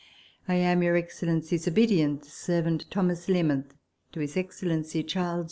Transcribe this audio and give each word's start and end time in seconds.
I 0.47 0.55
am, 0.55 0.81
Your 0.81 0.95
Excellency's 0.95 1.67
obedient 1.67 2.25
servant, 2.25 2.85
THOMAS 2.89 3.29
LEARMONTH. 3.29 3.75
To 4.13 4.19
His 4.19 4.35
Excellency 4.35 5.03
Charles 5.03 5.39
J. 5.39 5.39